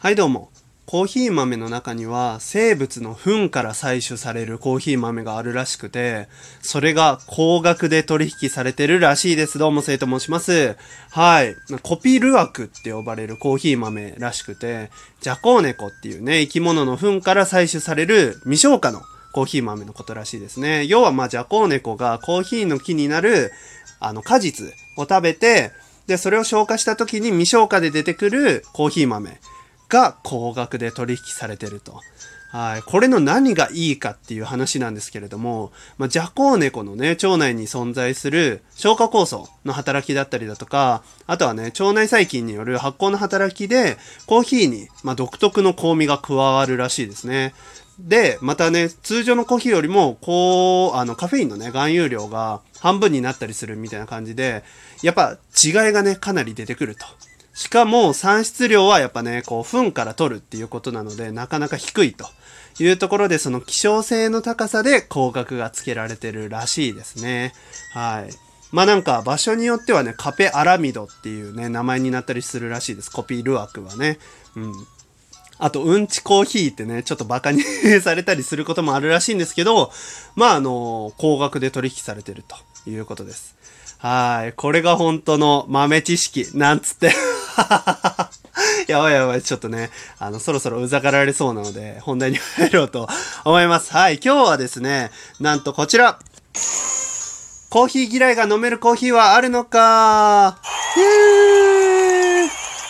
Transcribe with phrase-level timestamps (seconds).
[0.00, 0.52] はいどうも。
[0.86, 6.28] コーヒー豆の中には生物の糞から採取されるコーヒー豆があるらしくて、
[6.62, 9.58] それが高額で取引されてるらしいです。
[9.58, 10.76] どうも、生と申します。
[11.10, 11.56] はい。
[11.82, 19.00] コピルアクって呼ばれるコーヒー豆らしくて、ジャコウネコっていうね、生き物の糞から採取される未消化の
[19.32, 20.86] コーヒー豆のことらしいですね。
[20.86, 23.50] 要はまあ、ジャコウネコがコーヒーの木になる、
[23.98, 25.72] あの、果実を食べて、
[26.06, 29.40] で、それを消化した時に未消化で出てくるコーヒー豆。
[29.88, 32.00] が高額で取引されてると。
[32.50, 32.82] はい。
[32.82, 47.54] これの何がいいかっていう話なんですけれども、まあ、ジャコウネコのね、腸内に存在する消化酵素の働きだったりだとか、あとはね、腸内細菌による発酵の働きで、コーヒーに、まあ、独特の香味が加わるらしいですね。
[47.98, 54.64] で、またね、通常のコーヒーよりも、こう、あの、カフェインのね、含有量が半分になったりするみたいな感じで、
[55.02, 57.04] やっぱ違いがね、かなり出てくると。
[57.58, 62.24] しかも産出量はやっぱね、こう、糞から取るっていうことなので、なかなか低いと
[62.78, 67.52] いうところで、その希少性の高さで高額がつけられてるらしいですね。
[67.94, 68.32] はい。
[68.70, 73.10] まあなんか場所によってはね、カペアラミドっていうね、名前になったりするらしいです。
[73.10, 74.20] コピール枠はね。
[74.54, 74.72] うん。
[75.58, 77.64] あと、うんちコーヒーってね、ちょっとバカに
[78.02, 79.90] されたりすることもあるらしいんですけど、
[80.36, 83.56] まああの、高額で取引されてるということです。
[83.98, 84.52] はい。
[84.52, 86.46] これが本当の豆知識。
[86.54, 87.12] なんつって。
[88.88, 89.42] やばいやばい。
[89.42, 93.08] ちょっとね、あの、そろそろうざがられそうなので、本題に入ろうと
[93.44, 93.92] 思います。
[93.92, 94.20] はい。
[94.22, 96.18] 今日はですね、なんとこちら。
[97.70, 100.58] コーヒー嫌いが飲めるコーヒーはあるのか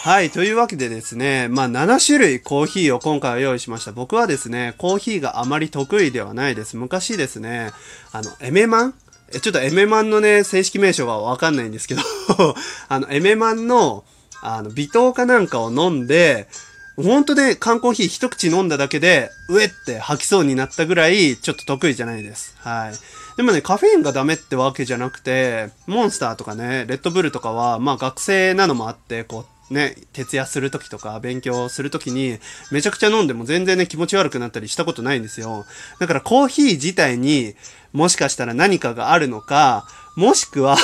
[0.04, 0.30] はい。
[0.30, 3.92] というわけでですね、まあ、7種類コーヒーを今回は用意しました。
[3.92, 6.76] 僕はですね、コーヒーがあまり得意ではないです。
[6.76, 7.72] 昔ですね、
[8.12, 8.94] あの、エメマン？
[9.34, 12.02] え、ちょっとエメマンのね、正式名称がわかんないんですけど
[12.88, 14.04] あの、エメマンの、
[14.42, 16.48] あの、微糖かなんかを飲んで、
[16.96, 22.56] ほんとね、缶コーヒー一口飲んだだけで、うえって吐きそうになったぐらい、ちょっと得意じゃないです。
[22.58, 22.94] はい。
[23.36, 32.38] でもね、カフェインがダメってわけじゃなくて、モンスターとかね、レッドブルとかは、まあ学生なのもあって、こう、ね、徹夜するときとか勉強するときに
[32.72, 35.66] めちゃくちゃ飲んでも全然ね気持ち悪くなったりしたことないんですよ。
[36.00, 37.54] だからコーヒー自体に
[37.92, 39.86] もしかしたら何かがあるのか、
[40.16, 40.78] もしくは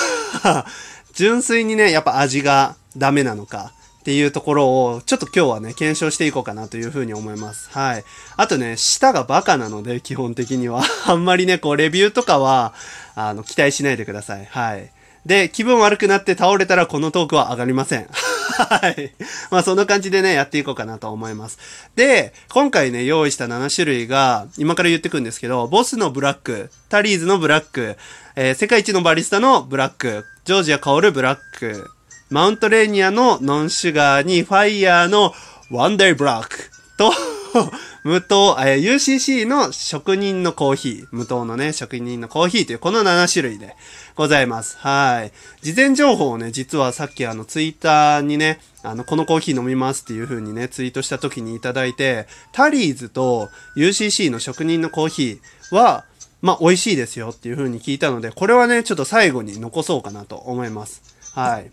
[1.14, 3.72] 純粋にね、やっぱ味がダメなのか。
[4.00, 7.70] っていうところを、ちょっと今日はね、検証していこうかなというふうに思います。
[7.70, 8.04] はい。
[8.36, 10.82] あとね、舌がバカなので、基本的には。
[11.08, 12.74] あんまりね、こう、レビューとかは、
[13.14, 14.44] あの、期待しないでください。
[14.44, 14.90] はい。
[15.24, 18.06] で、気分悪くなって倒れたらこのトークは上がりません。
[18.68, 19.14] はい。
[19.50, 21.58] まあそんな感じでね、やっていこうかなと思います。
[21.96, 27.96] で、今回ね、用意した7種類が、今から言ってくんですけど、ボスのブラック、タリーズのブラック、
[28.36, 31.90] えー世界一のバリスタのブラック、ジョージア香るブラック、
[32.34, 35.32] マウントレーニアのノンシュガーにファイヤーの
[35.70, 37.12] ワンデイブラックと、
[38.02, 43.76] 無糖、えー UCC の職人のコーヒー、無糖のね、職人のコーヒーというこの7種類で
[44.16, 44.76] ございます。
[44.78, 45.32] はい。
[45.62, 56.04] 事前情報をね、実はさっきあのツイッターにね、あの、このコーヒー飲みますっていう風にね、ツイートした時にいただいて、タリーズと UCC の職人のコーヒーは、
[56.42, 61.00] まあ、美味しいですよっていう風に聞いたので、これはね、ちょっと最後に残そうかなと思います。
[61.32, 61.70] はい。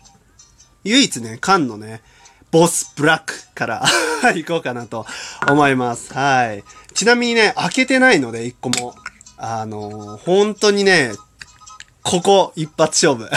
[0.84, 2.02] 唯一ね、缶のね、
[2.50, 3.84] ボスブラックから
[4.34, 5.06] 行こうかなと
[5.48, 6.12] 思います。
[6.12, 6.64] はい。
[6.92, 8.94] ちなみにね、開けてないので、一個も。
[9.44, 11.12] あのー本当にね、
[12.02, 13.28] ここ、一発勝負。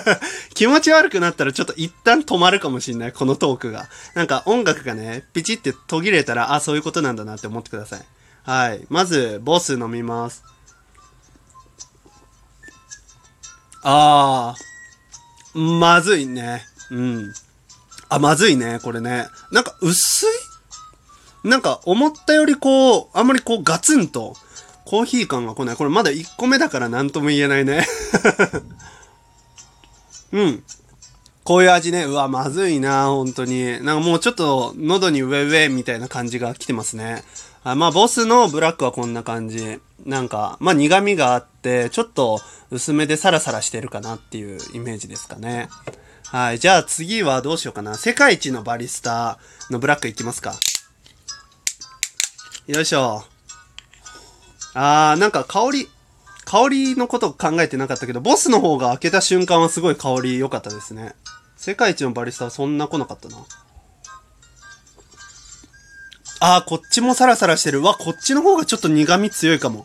[0.54, 3.88] 気持ち悪くなったらちょっと一旦止まるかもしんない、このトークが。
[4.14, 8.04] なんか音楽がね、ピチって途切れたら、あ、そういうことなんだなって思ってください。
[8.42, 8.84] はい。
[8.88, 10.42] まず、ボス飲みます。
[13.82, 16.66] あー、まずいね。
[16.90, 17.34] うん。
[18.08, 19.26] あ、まずいね、これね。
[19.50, 20.28] なんか薄い？
[21.48, 24.34] なんか思ったよりこう、あんまりこうガツンと
[24.84, 25.76] コーヒー感が来ない。
[25.76, 27.86] これまだ1個目だから何とも言えないね。
[30.32, 30.62] うん。
[31.44, 32.04] こういう味ね。
[32.04, 33.84] うわ、まずいな、本当に。
[33.84, 37.22] なんかもうちょっと喉にウェウェみたいな感じが来てますね。
[37.64, 39.80] あまあ、ボスのブラックはこんな感じ。
[40.06, 45.68] なんか、まあ苦味があって、ちょっと薄めでサラサラしてるかなっていうイメージですかね。
[46.34, 46.58] はい。
[46.58, 47.94] じゃあ次はどうしようかな。
[47.94, 49.38] 世界一のバリスタ
[49.70, 50.56] のブラックいきますか。
[52.66, 53.22] よいしょ。
[54.74, 55.88] あー、なんか香り、
[56.44, 61.14] 香りのこと考えてなかったけど、ボスの方が開けた瞬間はすごい香り良かったですね。
[61.56, 63.36] 世界一のバリスタはそんな来なかったな。
[66.40, 67.80] あー、こっちもサラサラしてる。
[67.80, 69.84] わ、こっちの方がちょっと苦味強いかも。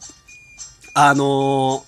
[0.96, 1.84] あのー、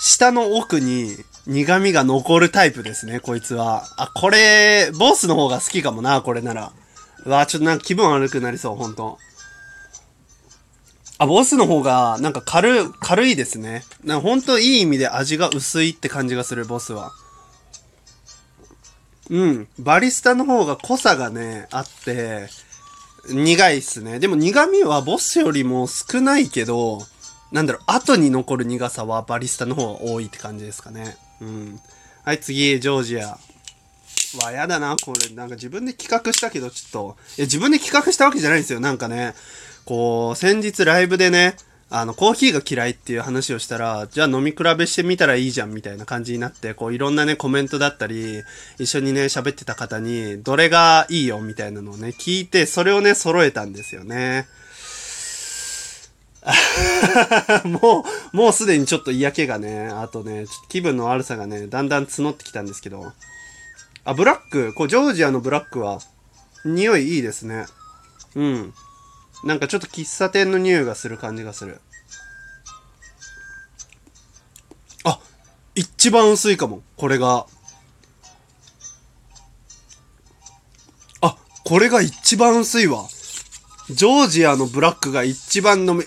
[0.00, 3.86] 下の奥に苦味が残るタイプですね、こいつは。
[3.96, 6.72] あ、これ、ボスの方が好きかもな、これなら。
[7.24, 9.18] うわ、ちょっとなんか気分悪くなりそう、ほんと。
[11.18, 13.84] あ、ボスの方が、なんか軽、軽いですね。
[14.04, 17.12] なんかほんといい意味で味が薄いって感じがする、ボスは。
[19.30, 19.68] うん。
[19.78, 22.48] バリスタの方が濃さがね、あって、
[23.28, 24.18] 苦いっすね。
[24.18, 27.00] でも苦味はボスよりも少ないけど、
[27.50, 31.16] なんだろう、後に残る苦さはバリスタの方が多いって感じですかね。
[31.40, 31.80] うん。
[32.24, 33.38] はい、次、ジョージア。
[34.42, 35.34] わ、やだな、これ。
[35.34, 37.16] なんか自分で企画したけど、ちょっと。
[37.38, 38.80] いや、自分で企画したわけじゃないんですよ。
[38.80, 39.34] なんかね、
[39.84, 41.56] こう、先日ライブでね、
[41.88, 48.42] あの、コーヒーが嫌いっていう話をしたら、じゃあ飲み比べしてみたらいいじゃんみたいな感じになって、こういろんなね、コメントだったり、
[48.78, 54.48] 一緒にね、喋ってた方に、どれがいいよみたいなのをね、聞いて、それをね、揃えたんですよね。
[57.64, 63.12] もう、もうすでにちょっと嫌気がね、あとね、気分の悪さがね、だんだん募ってきたんですけど、
[64.04, 66.00] あ、ブラック、こう、ジョージアのブラックは、
[66.64, 67.66] 匂いいいですね。
[68.36, 68.74] うん。
[69.44, 71.80] なんかちょっと喫茶店の匂いがする感じがする。
[75.04, 75.18] あ、
[75.74, 77.46] 一番薄いかも、これが。
[81.20, 83.04] あ、これが一番薄いわ。
[83.90, 86.04] ジョージアのブラックが一番飲め、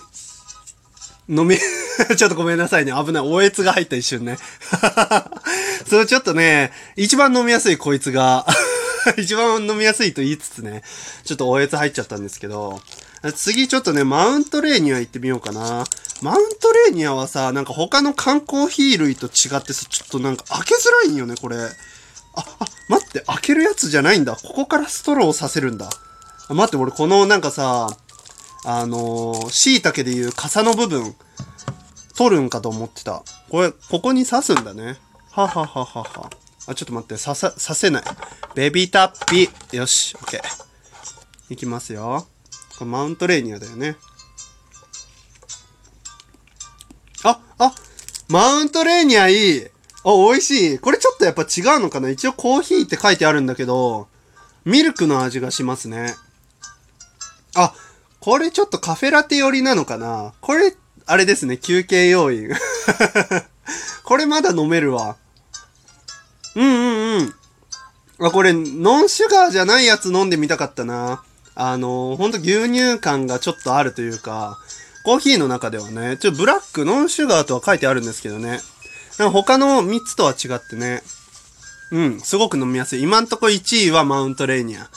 [1.30, 1.56] 飲み
[2.16, 2.92] ちょっとごめんなさいね。
[2.92, 3.22] 危ない。
[3.22, 4.36] おえつが入った一瞬ね。
[5.88, 8.44] それちょっとね、一番飲みやすいこいつが
[9.16, 10.82] 一番飲みやすいと言いつつね、
[11.24, 12.80] ちょっとおえつ入っちゃったんですけど、
[13.34, 15.84] 次ちょっとね、マウントレーニア行ってみようかな。
[16.22, 21.56] マウントレーニアはさ、なんか他の缶コーヒー類と違ってさ、ちょっとなんか開けづらいんよね、これ。
[21.56, 24.36] あ、あ、待って、開けるやつじゃないんだ。
[24.36, 25.88] ここからストローをさせるんだ。
[26.48, 27.88] 待って、俺このなんかさ、
[28.64, 31.14] あのー、椎茸でいう傘の部分、
[32.16, 33.22] 取るんかと思ってた。
[33.48, 34.98] これ、ここに刺すんだね。
[35.30, 36.30] ははははは。
[36.66, 38.02] あ、ちょっと待って、刺さ、刺せない。
[38.54, 39.48] ベビータッピ。
[39.76, 41.54] よし、オッケー。
[41.54, 42.26] いきますよ。
[42.78, 43.96] これマウントレーニアだよね。
[47.24, 47.74] あ、あ、
[48.28, 49.64] マウントレーニアいい。
[49.64, 49.70] あ、
[50.04, 50.78] 美味しい。
[50.78, 54.08] これちょっとやっぱ違うのかな一応コーヒーって書いてあるんだけど、
[54.64, 56.14] ミルクの味がしますね。
[57.54, 57.74] あ、
[58.20, 60.34] これちょっとカフェラテ寄りなのかな？
[60.40, 60.74] これ、
[61.06, 62.48] あれですね、休憩要因。
[64.04, 65.16] これまだ飲めるわ。
[66.54, 67.34] うんうんうん。
[68.26, 71.22] あ、これ、ノンシュガーじゃないやつ飲んでみたかったな。
[71.54, 74.58] あのー、ほんと牛乳感がちょっとあるというか、
[75.04, 78.60] コーヒーの中ではね、ちょ、ブラック、ノンシュガーとは書いてあるんですけどね。
[79.18, 81.02] なんか他の3つとは違ってね、
[81.92, 83.02] うん、すごく飲みやすい。
[83.02, 84.88] 今んとこ1位はマウントレーニア。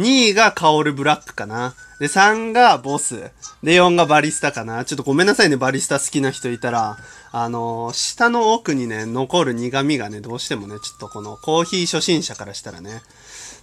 [0.00, 1.74] 2位がカオルブラックかな。
[1.98, 3.30] で、3がボス。
[3.62, 4.84] で、4がバリスタかな。
[4.86, 6.96] ちょっとごめんなさいね、バリスタ好きな人いたら。
[7.32, 13.02] あのー、下の奥にね、残る苦味がね、どうしてもね、ちょっとこのコーヒー初心者からしたらね、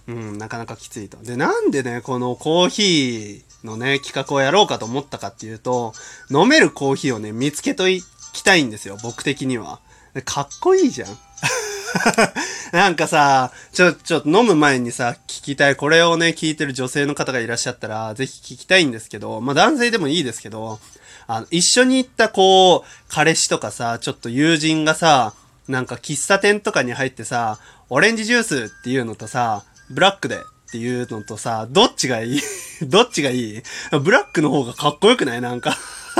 [0.06, 1.18] うん、なかなかきついと。
[1.18, 5.92] で、なんでね、このコーヒーのね、企画をやろうかと思ったかっていうと、
[6.30, 8.02] 飲めるコーヒーをね、見つけとい
[8.32, 9.80] きたいんですよ、僕的には。
[10.24, 11.18] かっこいいじゃん。
[12.72, 15.76] なんかさ、ちょ、ちょ飲む前にさ、聞きたい。
[15.76, 20.78] これをね、聞いてる女性の方がいらっしゃったら、ぜひ聞きたいんですけど、まあ男性でもいいですけど、
[21.26, 25.34] あの、一緒に行ったこう、彼氏とかさ、ちょっと友人がさ、
[25.66, 27.58] なんか喫茶店とかに入ってさ、
[27.90, 32.42] オレンジジュースっていうのとさ、ブラックでっていうのとさ、どっちがいい？
[32.88, 33.62] どっちがいい？
[34.02, 35.40] ブラックの方がかっこよくない？
[35.40, 35.76] なんか。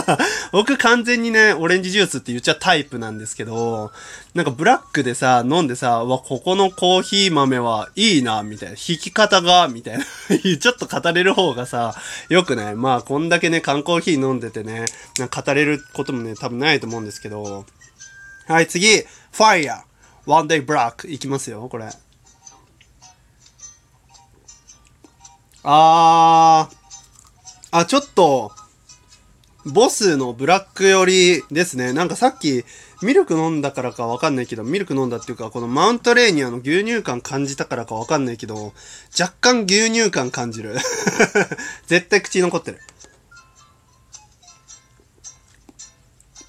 [0.52, 3.92] 僕完全にね、オレンジジュースって言っちゃタイプなんですけど、
[4.34, 8.74] なんかブラックでさ、飲んでさ、わ、ここのコーヒー豆はいいな、みたいな。
[8.76, 10.04] 弾き方が、みたいな。
[10.38, 11.94] ちょっと語れる方がさ、
[12.28, 12.76] よくない？
[12.76, 14.84] まあ、こんだけね、缶コーヒー飲んでてね、
[15.18, 17.66] なんか語れることもね、多分ないと思うんですけど。
[18.46, 19.82] はい、次、Fire!
[20.26, 21.88] One Day Black いきますよ、これ。
[25.64, 26.76] あー、
[27.72, 28.52] あ、ちょっと、
[29.72, 31.92] ボスのブラック寄りですね。
[31.92, 32.64] なんかさっき、
[33.02, 38.72] ミルク飲んだからかわかんないけど、ミルク飲んだっていうか、このマウントレーニアの牛乳感感じたからかわかんないけど、
[39.18, 40.76] 若干牛乳感感じる。
[41.86, 42.80] 絶対口に残ってる。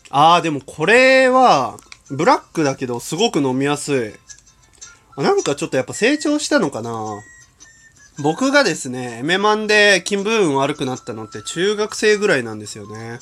[0.09, 1.77] あー、でもこれは、
[2.09, 4.15] ブラックだけど、すごく飲みやす
[5.17, 5.21] い。
[5.21, 7.21] なんかちょっとやっぱ成長したのかな
[8.21, 13.19] 僕がですね、エメマンで気分悪くなったのって中学生ぐらいなんですよね。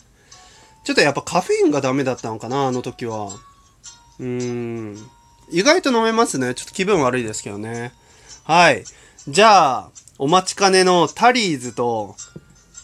[0.84, 3.28] ちょっとやっぱカフェインがダメだったのかな、あの時は。
[4.20, 5.10] うーん。
[5.52, 6.54] 意外と飲めますね。
[6.56, 7.94] ちょっと気分悪いですけどね。
[8.44, 8.84] はい。
[9.28, 12.16] じゃあ、お待ちかねのタリーズと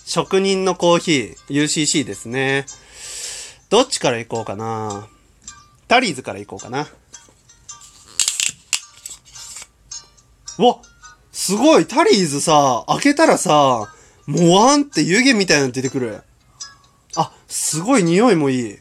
[0.05, 2.65] 職人のコーヒー、UCC ですね。
[3.70, 5.08] どっちから行こうかな。
[5.88, 6.88] タリーズから行こうかな。
[10.60, 10.82] わ
[11.33, 13.91] すごい、タリーズさ、開けたらさ、
[14.27, 16.21] もわんって湯気みたいなの出てくる。
[17.15, 18.77] あ、すごい匂いもいい。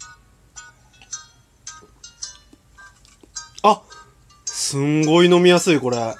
[3.62, 3.82] あ、
[4.44, 6.14] すんごい飲みやすい、これ。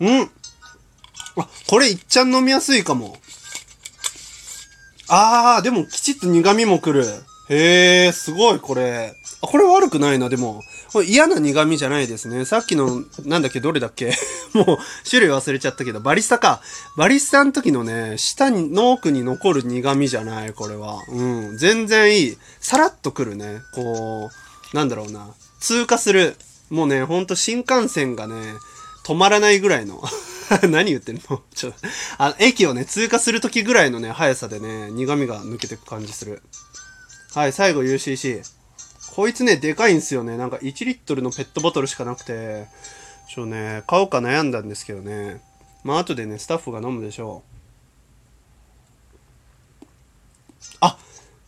[0.00, 0.30] うん。
[1.36, 3.16] あ、これいっちゃん飲みやすいかも。
[5.08, 7.06] あー、でもきちっと苦味もくる。
[7.48, 9.14] へー、すごい、これ。
[9.42, 10.62] あ、これ悪くないな、でも。
[10.92, 12.44] これ嫌な苦味じゃないですね。
[12.44, 14.12] さっきの、なんだっけ、どれだっけ？
[14.52, 16.60] もう、種類忘れちゃったけど、バリスタか。
[16.96, 20.98] バリスタの時のね、下に、の奥に残る苦味じゃない、これは。
[21.08, 21.22] う
[21.52, 21.56] ん。
[21.56, 22.38] 全然いい。
[22.60, 23.60] さらっとくるね。
[23.74, 24.30] こ
[24.72, 25.28] う、なんだろうな。
[25.60, 26.36] 通過する。
[26.68, 28.34] もうね、ほんと新幹線がね、
[29.06, 30.02] 止まらないぐらいの。
[30.68, 31.40] 何言ってんの？
[31.54, 31.72] ちょ、
[32.18, 36.42] あ、駅をね、通過する時ぐらいのね、速さでね、苦味が抜けてく感じする。
[37.34, 38.42] はい、最後 UCC。
[39.14, 40.38] こいつね、でかいんすよね。
[40.38, 42.66] なんか1リットルのペットボトルしかなくて、
[43.28, 45.42] ちょ、ね、買おうか悩んだんですけどね。
[45.84, 47.42] まあ、後でね、スタッフが飲むでしょ
[49.82, 49.86] う。
[50.80, 50.96] あ、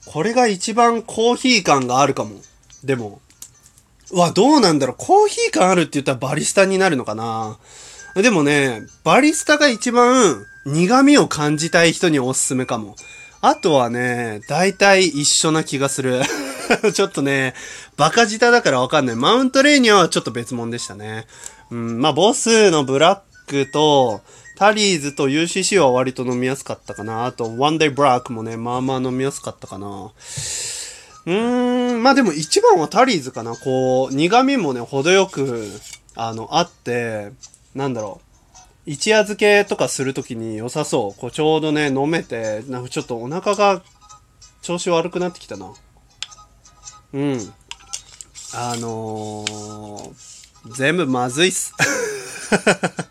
[0.04, 2.36] これが一番コーヒー感があるかも。
[2.84, 3.22] でも。
[4.10, 4.96] うわ、どうなんだろう。
[4.98, 7.56] コーヒー感あるって言ったらバリスタになるのかな
[8.14, 12.94] でもね、バリスタが一番苦味を感じたい人におすすめかも。
[13.40, 16.20] あとはね、大体一緒な気がする。
[16.92, 17.54] ちょっとね、
[17.96, 19.16] バカ舌だからわかんない。
[19.16, 21.26] マウントレーニアはちょっと別物でしたね。
[21.70, 24.22] うん、まあ、ボスのブラックと、
[24.56, 27.26] タリーズと UCC は割と飲みやすかったかな。
[27.26, 30.12] あと、ワンデイブラックもね、まあまあ飲みやすかったかな。
[31.26, 33.56] うーん、まあでも一番はタリーズかな。
[33.56, 35.68] こう、苦味もね、程よく、
[36.14, 37.32] あの、あって、
[37.74, 38.24] なんだろう。
[38.86, 41.20] 一夜漬けとかするときに良さそう。
[41.20, 43.82] こう、ちょうどね、飲めて、なんかちょっとお腹が
[44.62, 45.72] 調子悪くなってきたな。
[47.14, 47.54] うん。
[48.54, 51.72] あのー、全部まずいっす。